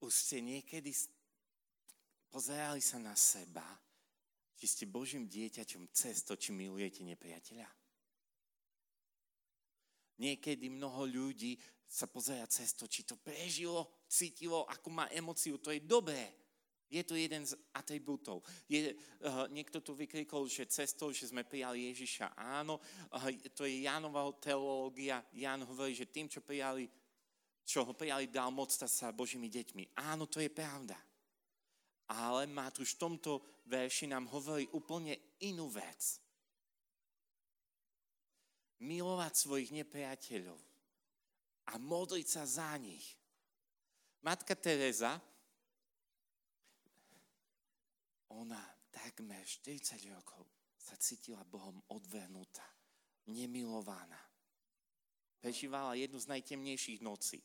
[0.00, 0.96] Už ste niekedy
[2.32, 3.64] pozerali sa na seba,
[4.56, 7.68] či ste Božím dieťaťom cez to, či milujete nepriateľa?
[10.16, 15.70] Niekedy mnoho ľudí sa pozerá cez to, či to prežilo, cítilo, ako má emociu, to
[15.70, 16.32] je dobré.
[16.86, 18.46] Je to jeden z atribútov.
[18.70, 22.38] Je, uh, niekto tu vykrikol, že cestou, že sme prijali Ježiša.
[22.38, 22.78] Áno,
[23.10, 25.18] uh, to je Jánova teológia.
[25.34, 26.86] Ján hovorí, že tým, čo prijali,
[27.66, 29.98] čo ho prijali, dal moc sa Božími deťmi.
[29.98, 30.94] Áno, to je pravda.
[32.06, 33.32] Ale Matúš v tomto
[33.66, 36.22] verši nám hovorí úplne inú vec.
[38.82, 40.60] Milovať svojich nepriateľov
[41.66, 43.18] a modliť sa za nich.
[44.22, 45.18] Matka Teresa,
[48.30, 48.60] ona
[48.92, 52.66] takmer 40 rokov sa cítila Bohom odvernutá,
[53.26, 54.20] nemilovaná.
[55.42, 57.42] Prežívala jednu z najtemnejších nocí.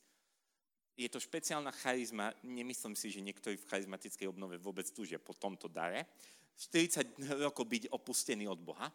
[1.01, 5.65] Je to špeciálna charizma, nemyslím si, že niektorí v charizmatickej obnove vôbec túžia po tomto
[5.65, 6.05] dare.
[6.61, 8.85] 40 rokov byť opustený od Boha.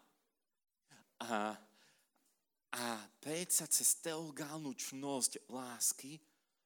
[1.27, 1.59] A
[2.75, 6.19] a predsa cez teologálnu čnosť lásky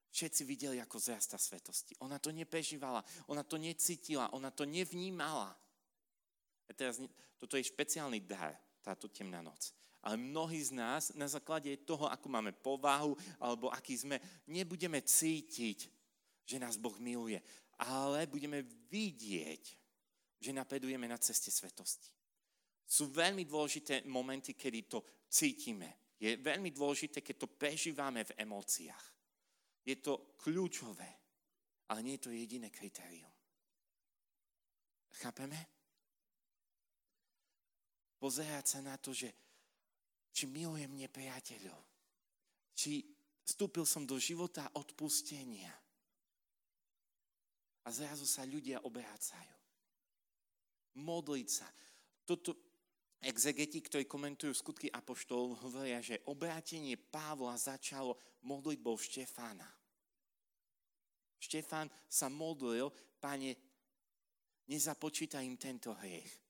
[0.10, 1.94] všetci videli, ako zrasta svetosti.
[2.02, 5.54] Ona to neprežívala, ona to necítila, ona to nevnímala.
[6.68, 6.98] A teraz,
[7.38, 9.72] toto je špeciálny dar, táto temná noc.
[10.02, 14.18] Ale mnohí z nás na základe toho, ako máme povahu alebo aký sme,
[14.50, 15.80] nebudeme cítiť,
[16.46, 17.38] že nás Boh miluje,
[17.78, 19.64] ale budeme vidieť,
[20.42, 22.10] že napredujeme na ceste svetosti.
[22.82, 26.18] Sú veľmi dôležité momenty, kedy to cítime.
[26.18, 29.06] Je veľmi dôležité, keď to prežívame v emóciách.
[29.86, 31.10] Je to kľúčové,
[31.94, 33.32] ale nie je to jediné kritérium.
[35.22, 35.58] Chápeme?
[38.22, 39.34] Pozerať sa na to, že
[40.32, 41.82] či milujem nepriateľov,
[42.76, 43.04] či
[43.44, 45.72] vstúpil som do života odpustenia
[47.82, 49.58] a zrazu sa ľudia obracajú.
[51.02, 51.68] Modliť sa.
[52.28, 52.56] Toto,
[53.24, 59.68] exegeti, ktorí komentujú skutky Apoštol, hovoria, že obrátenie Pavla začalo modlitbou Štefána.
[61.42, 63.58] Štefán sa modlil, pane,
[64.70, 66.41] nezapočítaj im tento hriech.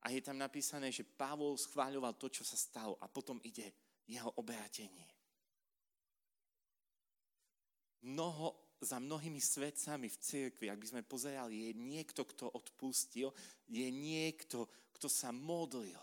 [0.00, 3.68] A je tam napísané, že Pavol schváľoval to, čo sa stalo a potom ide
[4.08, 5.04] jeho obrátenie.
[8.00, 13.28] Mnoho, za mnohými svetcami v cirkvi, ak by sme pozerali, je niekto, kto odpustil,
[13.68, 14.64] je niekto,
[14.96, 16.00] kto sa modlil.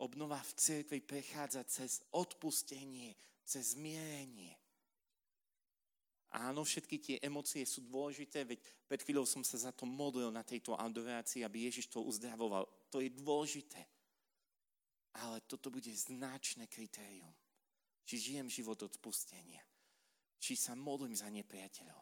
[0.00, 3.12] Obnova v cirkvi prechádza cez odpustenie,
[3.44, 4.56] cez zmierenie.
[6.32, 10.40] Áno, všetky tie emócie sú dôležité, veď pred chvíľou som sa za to modlil na
[10.40, 12.64] tejto adorácii, aby Ježiš to uzdravoval.
[12.88, 13.84] To je dôležité.
[15.20, 17.28] Ale toto bude značné kritérium.
[18.08, 19.60] Či žijem život odpustenia.
[20.40, 22.00] Či sa modlím za nepriateľov.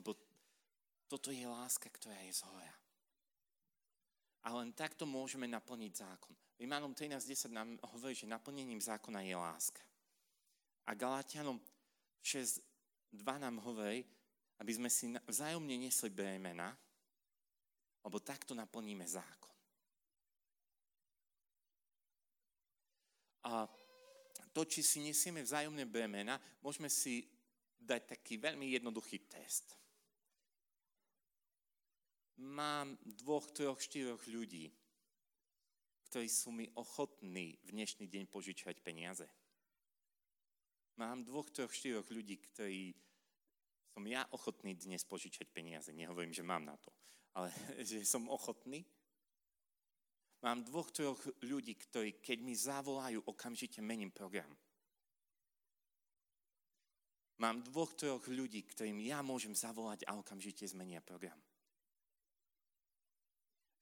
[0.00, 0.16] Lebo
[1.12, 2.72] toto je láska, ktorá je z hora.
[4.48, 6.32] A len takto môžeme naplniť zákon.
[6.58, 9.82] V Imánom 13.10 nám hovorí, že naplnením zákona je láska.
[10.86, 11.60] A Galatianom
[12.18, 12.62] 6.2
[13.38, 14.02] nám hovorí,
[14.58, 16.74] aby sme si vzájomne nesli bremena,
[18.02, 19.54] lebo takto naplníme zákon.
[23.46, 23.70] A
[24.50, 27.22] to, či si nesieme vzájomné bremena, môžeme si
[27.78, 29.78] dať taký veľmi jednoduchý test
[32.38, 34.70] mám dvoch, troch, štyroch ľudí,
[36.08, 39.28] ktorí sú mi ochotní v dnešný deň požičať peniaze.
[40.96, 42.96] Mám dvoch, troch, štyroch ľudí, ktorí
[43.92, 45.92] som ja ochotný dnes požičať peniaze.
[45.92, 46.88] Nehovorím, že mám na to,
[47.36, 47.52] ale
[47.88, 48.88] že som ochotný.
[50.40, 54.48] Mám dvoch, troch ľudí, ktorí, keď mi zavolajú, okamžite mením program.
[57.38, 61.38] Mám dvoch, troch ľudí, ktorým ja môžem zavolať a okamžite zmenia program.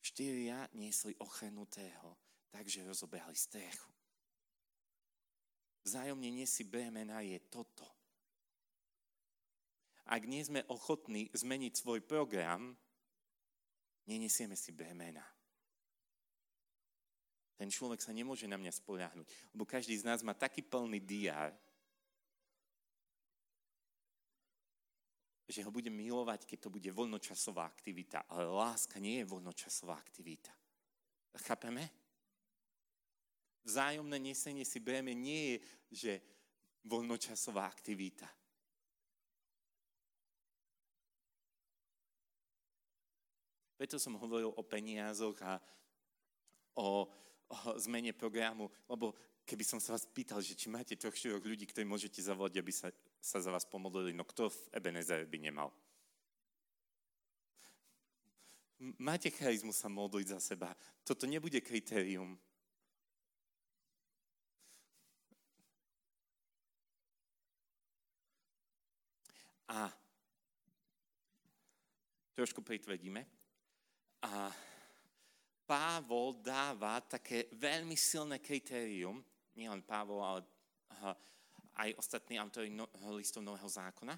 [0.07, 2.15] Štyria niesli ochrnutého,
[2.55, 3.91] takže rozobehali strechu.
[5.83, 7.83] Vzájomne nesi bremena je toto.
[10.07, 12.79] Ak nie sme ochotní zmeniť svoj program,
[14.07, 15.27] nenesieme si bremena.
[17.59, 19.27] Ten človek sa nemôže na mňa spoľahnúť,
[19.59, 21.51] lebo každý z nás má taký plný diár,
[25.57, 28.29] že ho budem milovať, keď to bude voľnočasová aktivita.
[28.29, 30.53] Ale láska nie je voľnočasová aktivita.
[31.49, 31.89] Chápeme?
[33.65, 35.57] Vzájomné nesenie si breme nie je,
[35.97, 36.13] že
[36.85, 38.29] voľnočasová aktivita.
[43.81, 45.57] Preto som hovoril o peniazoch a
[46.77, 47.09] o,
[47.49, 49.17] o zmene programu, lebo
[49.49, 52.73] keby som sa vás pýtal, že či máte troch štyroch ľudí, ktorí môžete zavolať, aby
[52.77, 55.71] sa sa za vás pomodlili, no kto v Ebenezer by nemal?
[59.01, 60.77] Máte charizmu sa modliť za seba.
[61.01, 62.37] Toto nebude kritérium.
[69.73, 69.91] A
[72.37, 73.25] trošku pritvrdíme.
[74.29, 74.53] A
[75.67, 79.19] Pávol dáva také veľmi silné kritérium,
[79.59, 80.41] nielen Pávol, ale
[81.77, 84.17] aj ostatní autory no, listov Nového zákona,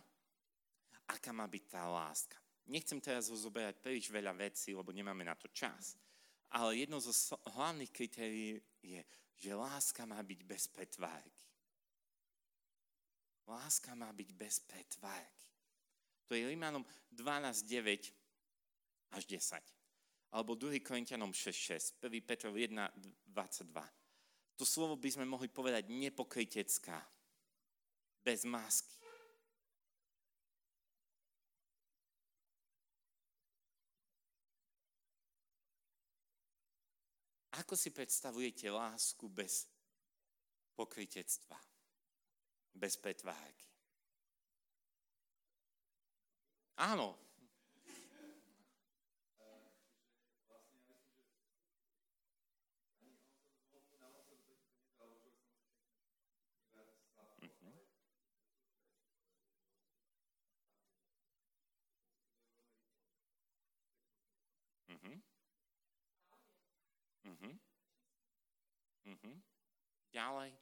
[1.11, 2.38] aká má byť tá láska.
[2.68, 5.97] Nechcem teraz rozoberať príliš veľa vecí, lebo nemáme na to čas.
[6.53, 7.12] Ale jedno zo
[7.57, 9.01] hlavných kritérií je,
[9.37, 11.49] že láska má byť bez pretvárky.
[13.49, 15.49] Láska má byť bez pretvárky.
[16.29, 19.57] To je Rímanom 12, 9 až 10.
[20.37, 22.77] Alebo 2 Korintianom 6, 6, 1 Petrov 1,
[23.33, 24.61] 22.
[24.61, 27.01] To slovo by sme mohli povedať nepokrytecká
[28.24, 28.98] bez masky.
[37.59, 39.66] Ako si predstavujete lásku bez
[40.78, 41.59] pokrytectva,
[42.70, 43.66] bez pretvárky?
[46.78, 47.28] Áno,
[69.09, 69.37] Uh-huh.
[70.13, 70.53] Ďalej.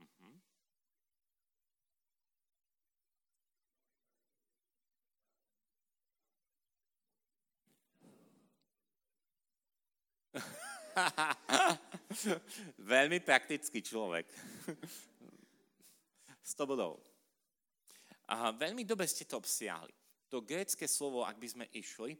[0.00, 0.34] Uh-huh.
[12.78, 14.26] Veľmi praktický človek.
[16.44, 17.00] 100 bodov.
[18.28, 20.03] A veľmi dobre ste to obsiahli.
[20.34, 22.18] To grécké slovo, ak by sme išli,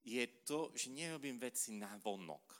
[0.00, 2.56] je to, že nerobím veci na vonok.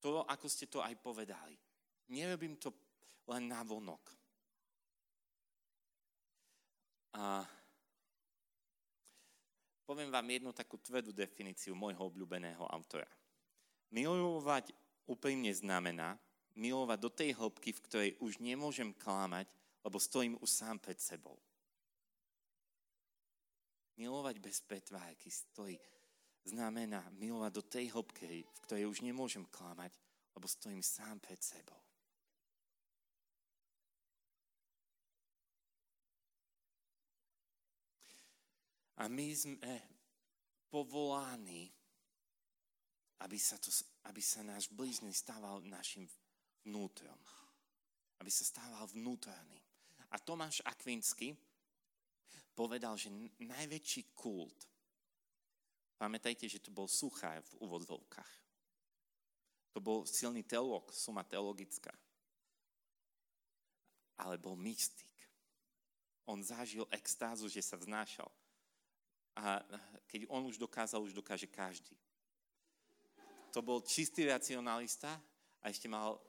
[0.00, 1.52] To, ako ste to aj povedali.
[2.16, 2.72] Nerobím to
[3.28, 4.00] len na vonok.
[7.20, 7.44] A
[9.84, 13.12] poviem vám jednu takú tvrdú definíciu môjho obľúbeného autora.
[13.92, 14.72] Milovať
[15.04, 16.16] úprimne znamená
[16.56, 19.44] milovať do tej hĺbky, v ktorej už nemôžem klamať,
[19.84, 21.36] lebo stojím už sám pred sebou.
[23.96, 25.80] Milovať bez pretvárky stojí
[26.44, 29.92] znamená milovať do tej hĺbky, v ktorej už nemôžem klamať,
[30.36, 31.80] lebo stojím sám pred sebou.
[38.96, 39.76] A my sme
[40.72, 41.68] povolaní,
[43.20, 43.68] aby sa, to,
[44.08, 46.08] aby sa náš blízny stával našim
[46.64, 47.16] vnútrom.
[48.20, 49.60] Aby sa stával vnútorný.
[50.12, 51.36] A Tomáš Akvinsky
[52.56, 54.56] povedal, že najväčší kult
[55.96, 58.32] Pamätajte, že to bol suchá v úvodzovkách.
[59.72, 61.92] To bol silný teológ, suma teologická.
[64.20, 65.12] Ale bol mystik.
[66.28, 68.28] On zažil extázu, že sa vznášal.
[69.36, 69.60] A
[70.08, 71.96] keď on už dokázal, už dokáže každý.
[73.52, 75.16] To bol čistý racionalista
[75.60, 76.20] a ešte mal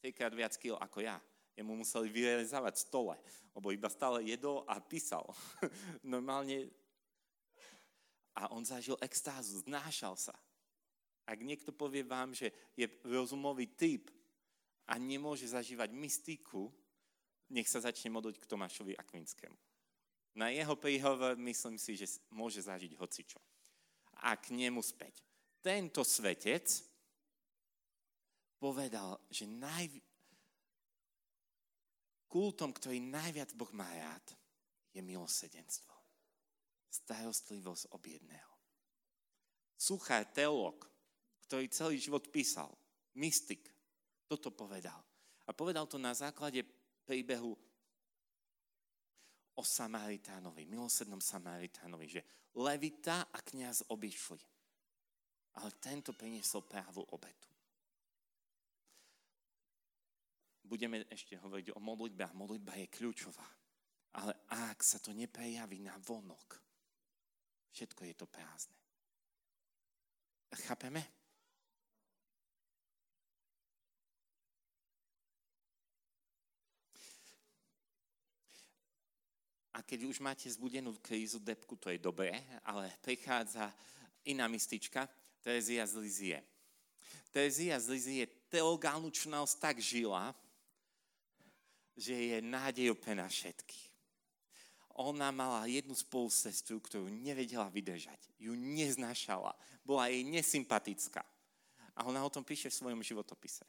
[0.00, 1.16] trikrát viac kil ako ja.
[1.54, 3.14] Jemu museli vyrezávať stole,
[3.54, 5.22] lebo iba stále jedol a písal.
[6.02, 6.70] Normálne
[8.34, 10.34] a on zažil extázu, znášal sa.
[11.24, 14.10] Ak niekto povie vám, že je rozumový typ
[14.90, 16.68] a nemôže zažívať mystiku,
[17.48, 19.56] nech sa začne modliť k Tomášovi Akvinskému.
[20.34, 23.38] Na jeho príhovor myslím si, že môže zažiť hocičo.
[24.26, 25.22] A k nemu späť.
[25.62, 26.66] Tento svetec
[28.58, 29.94] povedal, že naj...
[32.34, 34.34] kultom, ktorý najviac Boh má rád,
[34.90, 35.94] je milosedenstvo.
[36.90, 38.54] Starostlivosť o biedného.
[39.78, 40.82] Suchár teolog,
[41.46, 42.74] ktorý celý život písal,
[43.14, 43.70] mystik,
[44.26, 44.98] toto povedal.
[45.46, 46.66] A povedal to na základe
[47.06, 47.54] príbehu
[49.54, 52.22] o Samaritánovi, milosednom Samaritánovi, že
[52.58, 54.42] Levita a kniaz obišli.
[55.54, 57.53] Ale tento priniesol právu obetu.
[60.64, 63.44] Budeme ešte hovoriť o modlitbe a modlitba je kľúčová.
[64.16, 66.56] Ale ak sa to neprejaví na vonok,
[67.74, 68.78] všetko je to prázdne.
[70.54, 71.02] Chápeme?
[79.74, 83.74] A keď už máte zbudenú krízu, depku, to je dobré, ale prichádza
[84.22, 85.10] iná mistička,
[85.42, 86.38] Terezia z Lizie.
[87.34, 90.30] Terezia z Lizie teologálnu činnosť tak žila,
[91.94, 93.94] že je nádejou pre nás všetkých.
[94.94, 98.30] Ona mala jednu spolusestru, ktorú nevedela vydržať.
[98.38, 99.50] Ju neznášala.
[99.82, 101.26] Bola jej nesympatická.
[101.98, 103.66] A ona o tom píše v svojom životopise.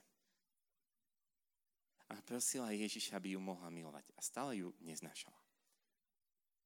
[2.13, 4.05] A prosila Ježiša, aby ju mohla milovať.
[4.13, 5.37] A stále ju neznášala.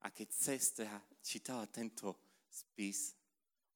[0.04, 0.92] A keď sestra
[1.24, 2.16] čítala tento
[2.52, 3.16] spis,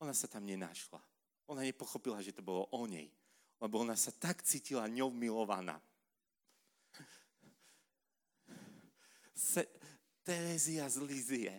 [0.03, 0.99] ona sa tam nenašla.
[1.47, 3.07] Ona nepochopila, že to bolo o nej.
[3.63, 5.79] Lebo ona sa tak cítila ňou milovaná.
[9.33, 9.65] Se,
[10.23, 11.55] Terezia z Lizie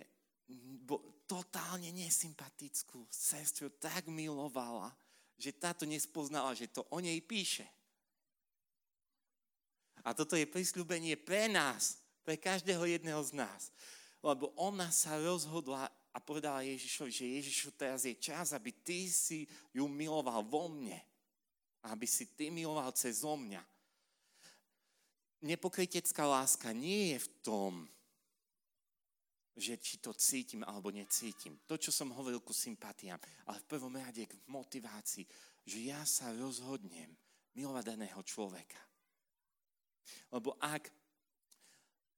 [0.87, 4.95] bo, totálne nesympatickú sestru tak milovala,
[5.37, 7.67] že táto nespoznala, že to o nej píše.
[10.05, 13.73] A toto je prisľúbenie pre nás, pre každého jedného z nás
[14.25, 19.45] lebo ona sa rozhodla a povedala Ježišovi, že Ježišu, teraz je čas, aby ty si
[19.77, 20.97] ju miloval vo mne.
[21.85, 23.61] Aby si ty miloval cez mňa.
[25.45, 27.73] Nepokrytecká láska nie je v tom,
[29.55, 31.61] že či to cítim alebo necítim.
[31.69, 35.29] To, čo som hovoril ku sympatiám, ale v prvom rade k motivácii,
[35.63, 37.13] že ja sa rozhodnem
[37.55, 38.81] milovať daného človeka.
[40.35, 40.91] Lebo ak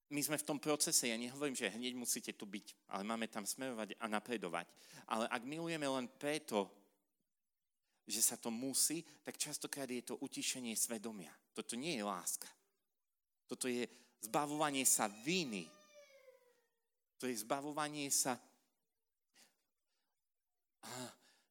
[0.07, 3.45] my sme v tom procese, ja nehovorím, že hneď musíte tu byť, ale máme tam
[3.45, 4.71] smerovať a napredovať.
[5.11, 6.71] Ale ak milujeme len preto,
[8.07, 11.35] že sa to musí, tak častokrát je to utišenie svedomia.
[11.53, 12.47] Toto nie je láska.
[13.47, 13.87] Toto je
[14.27, 15.71] zbavovanie sa viny.
[17.17, 18.37] To je zbavovanie sa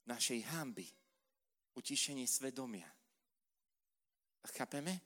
[0.05, 0.85] našej hamby.
[1.75, 2.87] Utišenie svedomia.
[4.45, 5.01] Chápeme?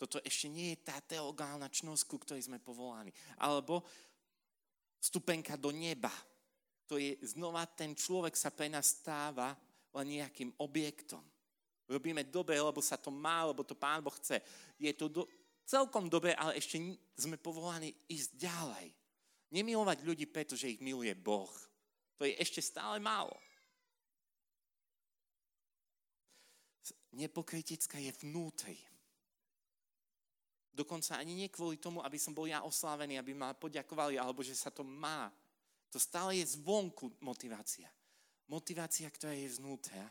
[0.00, 3.12] Toto ešte nie je tá teologálna čnosť, ku ktorej sme povolaní.
[3.36, 3.84] Alebo
[4.96, 6.10] stupenka do neba.
[6.88, 9.52] To je znova ten človek sa pre nás stáva
[9.92, 11.20] len nejakým objektom.
[11.90, 14.38] Robíme dobre, lebo sa to má, lebo to Pán Boh chce.
[14.78, 15.22] Je to do,
[15.70, 16.82] celkom dobre, ale ešte
[17.14, 18.86] sme povolaní ísť ďalej.
[19.54, 21.50] Nemilovať ľudí, pretože ich miluje Boh.
[22.18, 23.34] To je ešte stále málo.
[27.14, 28.78] Nepokritická je vnútri.
[30.70, 34.54] Dokonca ani nie kvôli tomu, aby som bol ja oslávený, aby ma poďakovali, alebo že
[34.54, 35.26] sa to má.
[35.90, 37.90] To stále je zvonku motivácia.
[38.46, 40.06] Motivácia, ktorá je znútra,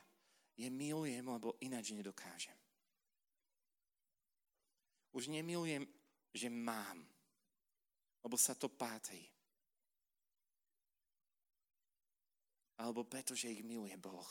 [0.59, 2.58] je milujem, lebo ináč nedokážem.
[5.11, 5.85] Už nemilujem,
[6.33, 7.01] že mám,
[8.21, 9.25] lebo sa to pátri.
[12.79, 14.29] Alebo preto, že ich miluje Boh.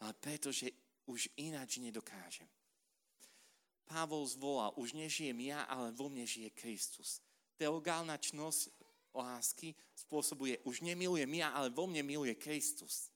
[0.00, 0.72] Ale preto, že
[1.10, 2.48] už ináč nedokážem.
[3.88, 7.24] Pavol zvolal, už nežijem ja, ale vo mne žije Kristus.
[7.56, 8.68] Teologálna čnosť
[9.16, 13.08] lásky spôsobuje, už nemilujem ja, ale vo mne miluje Kristus.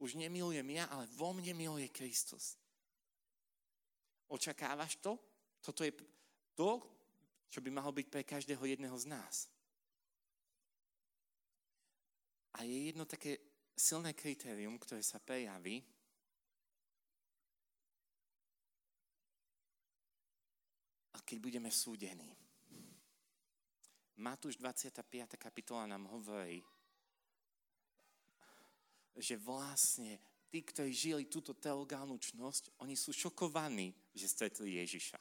[0.00, 2.56] Už nemilujem ja, ale vo mne miluje Kristus.
[4.28, 5.16] Očakávaš to?
[5.60, 5.92] Toto je
[6.54, 6.82] to,
[7.48, 9.48] čo by malo byť pre každého jedného z nás.
[12.58, 13.38] A je jedno také
[13.78, 15.84] silné kritérium, ktoré sa prejaví,
[21.28, 22.32] keď budeme súdení.
[24.16, 25.36] Matúš 25.
[25.36, 26.64] kapitola nám hovorí,
[29.12, 30.16] že vlastne
[30.48, 35.20] tí, ktorí žili túto teologálnu čnosť, oni sú šokovaní, že stretli Ježiša.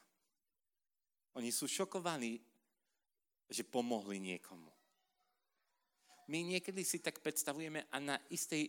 [1.36, 2.40] Oni sú šokovaní,
[3.48, 4.72] že pomohli niekomu.
[6.28, 8.68] My niekedy si tak predstavujeme a na istej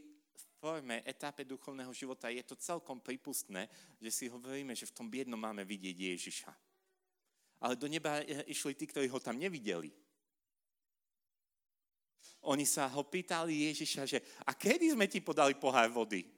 [0.63, 3.67] forme, etape duchovného života je to celkom prípustné,
[3.99, 6.53] že si hovoríme, že v tom biednom máme vidieť Ježiša.
[7.59, 9.91] Ale do neba išli tí, ktorí ho tam nevideli.
[12.47, 16.38] Oni sa ho pýtali Ježiša, že a kedy sme ti podali pohár vody?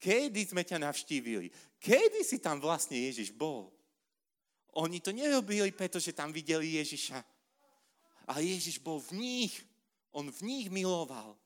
[0.00, 1.76] Kedy sme ťa navštívili?
[1.76, 3.68] Kedy si tam vlastne Ježiš bol?
[4.80, 7.20] Oni to nerobili, pretože tam videli Ježiša.
[8.32, 9.54] Ale Ježiš bol v nich.
[10.16, 11.36] On v nich miloval.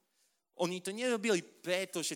[0.63, 2.15] Oni to nerobili preto, že,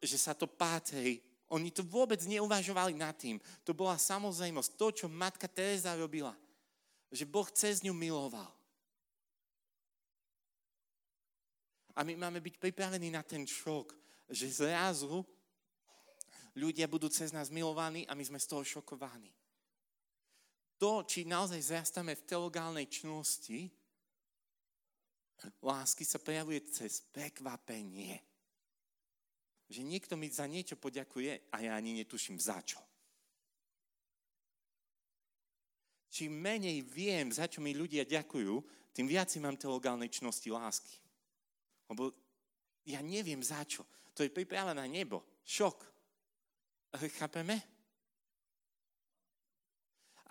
[0.00, 1.20] že sa to pátri.
[1.52, 3.36] Oni to vôbec neuvažovali nad tým.
[3.68, 4.70] To bola samozrejmosť.
[4.80, 6.32] To, čo matka Teresa robila.
[7.12, 8.48] Že Boh cez ňu miloval.
[11.98, 13.90] A my máme byť pripravení na ten šok,
[14.28, 15.24] že zrazu
[16.52, 19.32] ľudia budú cez nás milovaní a my sme z toho šokovaní.
[20.78, 23.66] To, či naozaj zrastáme v teologálnej čnosti,
[25.62, 28.22] lásky sa prejavuje cez prekvapenie.
[29.68, 32.80] Že niekto mi za niečo poďakuje a ja ani netuším za čo.
[36.08, 38.54] Čím menej viem, za čo mi ľudia ďakujú,
[38.96, 40.96] tým viac mám teologálnej čnosti lásky.
[41.86, 42.10] Lebo
[42.88, 43.84] ja neviem za čo.
[44.18, 45.22] To je pripravené nebo.
[45.46, 45.78] Šok.
[47.22, 47.54] Chápeme?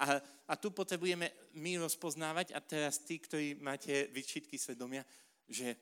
[0.04, 0.20] A,
[0.52, 5.08] a tu potrebujeme my rozpoznávať, a teraz tí, ktorí máte vyčitky svedomia,
[5.48, 5.74] že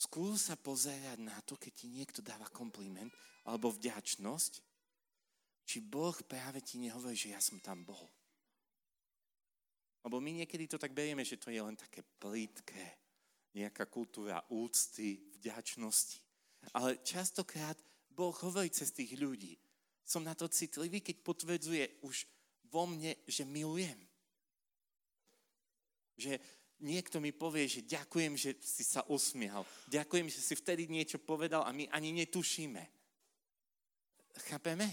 [0.00, 3.12] skús sa pozerať na to, keď ti niekto dáva kompliment
[3.44, 4.52] alebo vďačnosť,
[5.68, 8.10] či Boh práve ti nehovorí, že ja som tam bol.
[10.02, 12.98] Lebo my niekedy to tak berieme, že to je len také plítke,
[13.54, 16.25] nejaká kultúra úcty, vďačnosti.
[16.74, 17.76] Ale častokrát
[18.10, 19.60] Boh hovorí cez tých ľudí.
[20.06, 22.24] Som na to citlivý, keď potvrdzuje už
[22.70, 23.98] vo mne, že milujem.
[26.16, 26.40] Že
[26.80, 29.66] niekto mi povie, že ďakujem, že si sa usmial.
[29.90, 32.82] Ďakujem, že si vtedy niečo povedal a my ani netušíme.
[34.52, 34.86] Chápeme?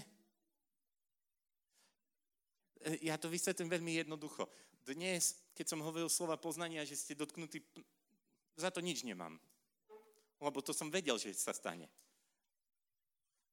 [2.84, 4.48] E, ja to vysvetlím veľmi jednoducho.
[4.84, 7.60] Dnes, keď som hovoril slova poznania, že ste dotknutí,
[8.56, 9.40] za to nič nemám.
[10.44, 11.88] Lebo to som vedel, že sa stane.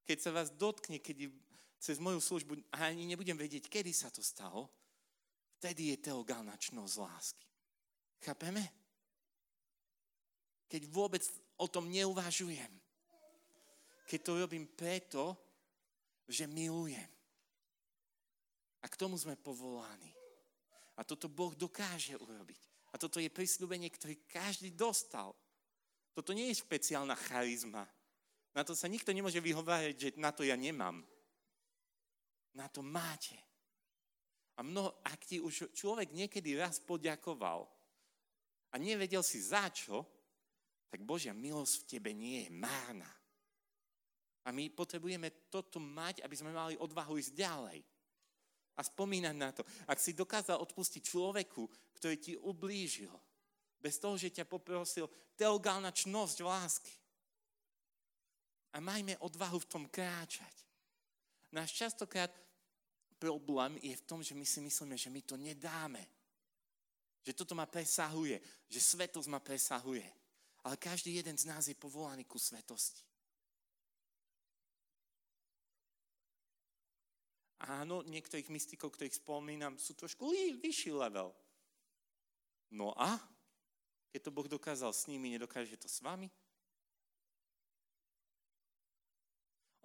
[0.03, 1.31] Keď sa vás dotkne, keď
[1.79, 4.67] cez moju službu a ani nebudem vedieť, kedy sa to stalo,
[5.55, 7.47] vtedy je teogálna čnosť lásky.
[8.19, 8.63] Chápeme?
[10.67, 11.23] Keď vôbec
[11.57, 12.69] o tom neuvažujem.
[14.05, 15.39] Keď to robím preto,
[16.27, 17.07] že milujem.
[18.81, 20.11] A k tomu sme povolaní.
[20.99, 22.61] A toto Boh dokáže urobiť.
[22.91, 25.31] A toto je prisľúbenie, ktoré každý dostal.
[26.11, 27.87] Toto nie je špeciálna charizma.
[28.51, 30.99] Na to sa nikto nemôže vyhovárať, že na to ja nemám
[32.55, 33.35] na to máte.
[34.59, 37.65] A mnoho, ak ti už človek niekedy raz poďakoval
[38.71, 40.03] a nevedel si za čo,
[40.91, 43.07] tak Božia milosť v tebe nie je márna.
[44.43, 47.79] A my potrebujeme toto mať, aby sme mali odvahu ísť ďalej.
[48.75, 49.61] A spomínať na to.
[49.87, 53.13] Ak si dokázal odpustiť človeku, ktorý ti ublížil,
[53.81, 56.93] bez toho, že ťa poprosil, teogálna čnosť lásky.
[58.71, 60.55] A majme odvahu v tom kráčať.
[61.51, 62.31] Náš častokrát
[63.19, 65.99] problém je v tom, že my si myslíme, že my to nedáme.
[67.21, 68.39] Že toto ma presahuje,
[68.71, 70.05] že svetosť ma presahuje.
[70.61, 73.03] Ale každý jeden z nás je povolaný ku svetosti.
[77.61, 81.29] Áno, niektorých mystikov, ktorých spomínam, sú trošku vyšší level.
[82.73, 83.21] No a?
[84.11, 86.27] Keď to Boh dokázal s nimi, nedokáže to s vami?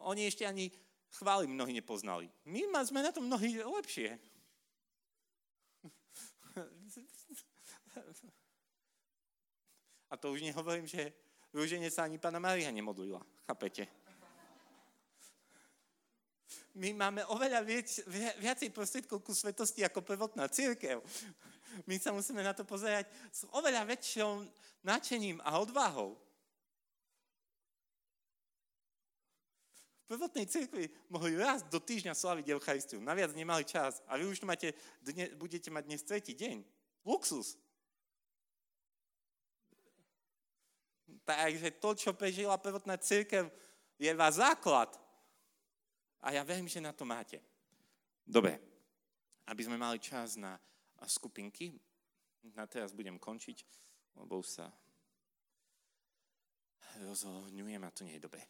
[0.03, 0.71] Oni ešte ani
[1.15, 2.31] chvály mnohí nepoznali.
[2.45, 4.19] My sme na tom mnohí lepšie.
[10.11, 11.15] A to už nehovorím, že
[11.51, 13.23] rúženie sa ani pána Maria nemodlila.
[13.47, 14.06] Chápete?
[16.77, 17.89] My máme oveľa viac,
[18.37, 21.01] viacej prostriedkov ku svetosti ako prvotná církev.
[21.89, 24.45] My sa musíme na to pozerať s oveľa väčšou
[24.85, 26.21] nadšením a odvahou.
[30.07, 33.03] prvotnej cirkvi mohli raz do týždňa slaviť Eucharistiu.
[33.03, 33.99] Naviac nemali čas.
[34.07, 34.71] A vy už tu máte,
[35.03, 36.63] dne, budete mať dnes tretí deň.
[37.03, 37.59] Luxus.
[41.27, 43.51] Takže to, čo prežila prvotná církev,
[43.99, 44.95] je vás základ.
[46.27, 47.39] A ja verím, že na to máte.
[48.27, 48.59] Dobre.
[49.47, 50.59] Aby sme mali čas na
[51.07, 51.79] skupinky,
[52.51, 53.63] na teraz budem končiť,
[54.19, 54.67] lebo sa
[56.99, 58.43] rozhodňujem a to nie je dobré.